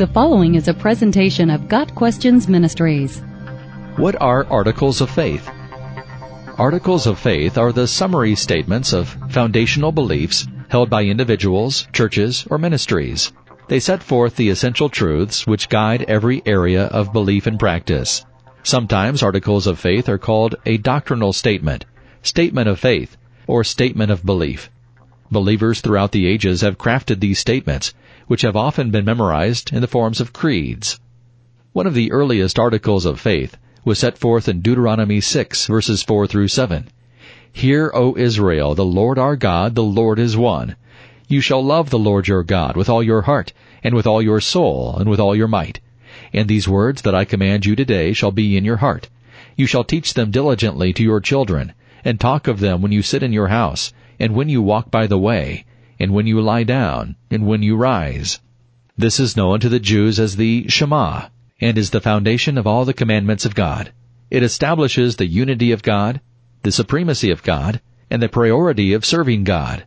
[0.00, 3.20] The following is a presentation of Got Questions Ministries.
[3.96, 5.46] What are Articles of Faith?
[6.56, 12.56] Articles of Faith are the summary statements of foundational beliefs held by individuals, churches, or
[12.56, 13.30] ministries.
[13.68, 18.24] They set forth the essential truths which guide every area of belief and practice.
[18.62, 21.84] Sometimes articles of faith are called a doctrinal statement,
[22.22, 24.70] statement of faith, or statement of belief.
[25.32, 27.94] Believers throughout the ages have crafted these statements,
[28.26, 30.98] which have often been memorized in the forms of creeds.
[31.72, 36.26] One of the earliest articles of faith was set forth in Deuteronomy 6 verses 4
[36.26, 36.88] through 7.
[37.52, 40.74] Hear, O Israel, the Lord our God, the Lord is one.
[41.28, 43.52] You shall love the Lord your God with all your heart,
[43.84, 45.78] and with all your soul, and with all your might.
[46.32, 49.08] And these words that I command you today shall be in your heart.
[49.54, 51.72] You shall teach them diligently to your children,
[52.04, 55.06] and talk of them when you sit in your house, and when you walk by
[55.06, 55.64] the way,
[55.98, 58.38] and when you lie down, and when you rise.
[58.96, 62.84] This is known to the Jews as the Shema, and is the foundation of all
[62.84, 63.92] the commandments of God.
[64.30, 66.20] It establishes the unity of God,
[66.62, 67.80] the supremacy of God,
[68.10, 69.84] and the priority of serving God.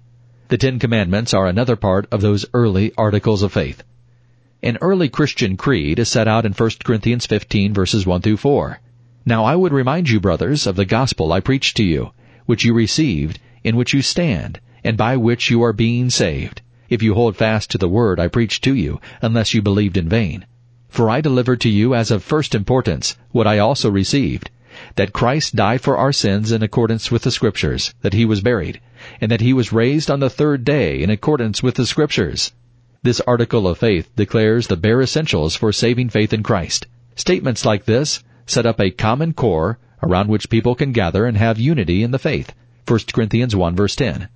[0.47, 3.83] The Ten Commandments are another part of those early articles of faith.
[4.63, 8.80] An early Christian creed is set out in 1 Corinthians 15 verses 1 through 4.
[9.25, 12.11] Now I would remind you, brothers, of the gospel I preached to you,
[12.45, 17.02] which you received, in which you stand, and by which you are being saved, if
[17.02, 20.45] you hold fast to the word I preached to you, unless you believed in vain.
[20.89, 24.52] For I delivered to you as of first importance what I also received,
[24.95, 28.81] that Christ died for our sins in accordance with the Scriptures, that he was buried,
[29.22, 32.52] and that he was raised on the third day in accordance with the Scriptures.
[33.02, 36.88] This article of faith declares the bare essentials for saving faith in Christ.
[37.16, 41.59] Statements like this set up a common core around which people can gather and have
[41.59, 42.53] unity in the faith.
[42.86, 44.28] 1 Corinthians 1 verse 10.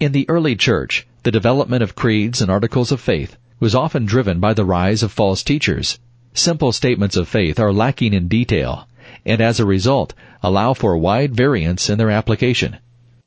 [0.00, 4.40] In the early church, the development of creeds and articles of faith was often driven
[4.40, 5.98] by the rise of false teachers.
[6.32, 8.88] Simple statements of faith are lacking in detail,
[9.26, 12.78] and as a result, allow for wide variance in their application.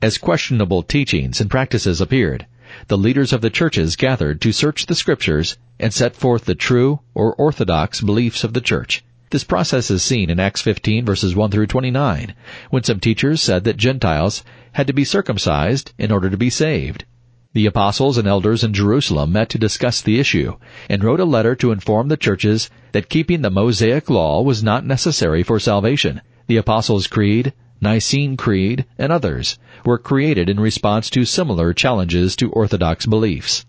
[0.02, 2.48] As questionable teachings and practices appeared,
[2.88, 7.02] the leaders of the churches gathered to search the scriptures and set forth the true
[7.14, 9.04] or orthodox beliefs of the church.
[9.30, 12.34] This process is seen in Acts 15 verses 1 through 29,
[12.70, 17.04] when some teachers said that Gentiles had to be circumcised in order to be saved.
[17.52, 20.54] The apostles and elders in Jerusalem met to discuss the issue
[20.90, 24.86] and wrote a letter to inform the churches that keeping the Mosaic law was not
[24.86, 26.22] necessary for salvation.
[26.48, 27.52] The Apostles' Creed,
[27.82, 33.66] Nicene Creed, and others were created in response to similar challenges to Orthodox beliefs.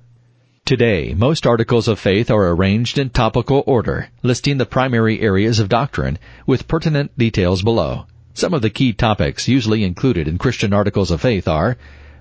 [0.68, 5.70] Today, most articles of faith are arranged in topical order, listing the primary areas of
[5.70, 8.04] doctrine with pertinent details below.
[8.34, 11.78] Some of the key topics usually included in Christian articles of faith are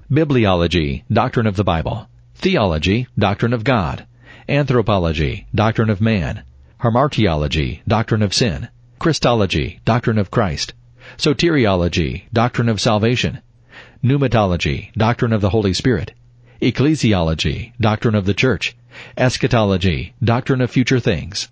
[0.09, 4.05] bibliology, doctrine of the Bible, theology, doctrine of God,
[4.47, 6.43] anthropology, doctrine of man,
[6.79, 10.73] hamartiology, doctrine of sin, Christology, doctrine of Christ,
[11.17, 13.41] soteriology, doctrine of salvation,
[14.01, 16.13] pneumatology, doctrine of the Holy Spirit,
[16.61, 18.75] ecclesiology, doctrine of the church,
[19.15, 21.49] eschatology, doctrine of future things.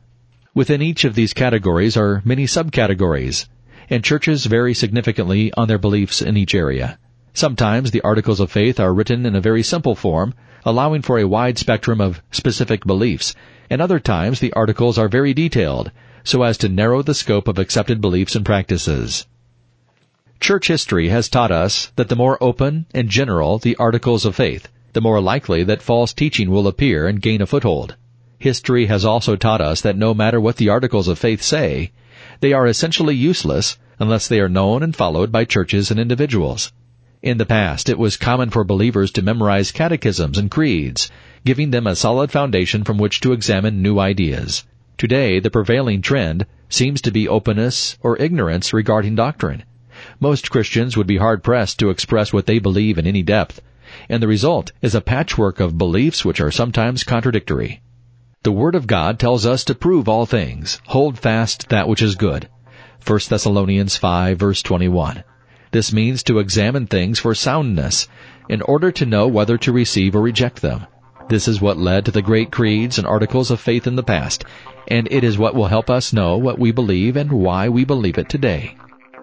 [0.55, 3.47] Within each of these categories are many subcategories,
[3.89, 6.97] and churches vary significantly on their beliefs in each area.
[7.33, 10.33] Sometimes the articles of faith are written in a very simple form,
[10.66, 13.35] allowing for a wide spectrum of specific beliefs,
[13.69, 15.91] and other times the articles are very detailed,
[16.23, 19.27] so as to narrow the scope of accepted beliefs and practices.
[20.39, 24.67] Church history has taught us that the more open and general the articles of faith,
[24.95, 27.97] the more likely that false teaching will appear and gain a foothold.
[28.39, 31.91] History has also taught us that no matter what the articles of faith say,
[32.39, 36.72] they are essentially useless unless they are known and followed by churches and individuals.
[37.22, 41.11] In the past, it was common for believers to memorize catechisms and creeds,
[41.44, 44.63] giving them a solid foundation from which to examine new ideas.
[44.97, 49.63] Today, the prevailing trend seems to be openness or ignorance regarding doctrine.
[50.22, 53.59] Most Christians would be hard pressed to express what they believe in any depth,
[54.09, 57.81] and the result is a patchwork of beliefs which are sometimes contradictory.
[58.43, 62.16] The Word of God tells us to prove all things, hold fast that which is
[62.16, 62.47] good.
[63.05, 65.23] 1 Thessalonians 5 verse 21.
[65.72, 68.08] This means to examine things for soundness,
[68.47, 70.85] in order to know whether to receive or reject them.
[71.28, 74.46] This is what led to the great creeds and articles of faith in the past,
[74.87, 78.17] and it is what will help us know what we believe and why we believe
[78.17, 78.75] it today.